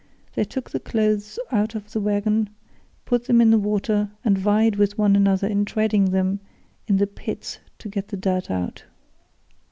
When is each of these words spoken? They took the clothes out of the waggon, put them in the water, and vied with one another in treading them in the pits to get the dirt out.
They 0.33 0.45
took 0.45 0.71
the 0.71 0.79
clothes 0.79 1.37
out 1.51 1.75
of 1.75 1.91
the 1.91 1.99
waggon, 2.01 2.49
put 3.05 3.25
them 3.25 3.39
in 3.39 3.51
the 3.51 3.59
water, 3.59 4.09
and 4.25 4.35
vied 4.35 4.77
with 4.77 4.97
one 4.97 5.15
another 5.15 5.45
in 5.45 5.63
treading 5.63 6.05
them 6.09 6.39
in 6.87 6.97
the 6.97 7.05
pits 7.05 7.59
to 7.77 7.87
get 7.87 8.07
the 8.07 8.17
dirt 8.17 8.49
out. 8.49 8.85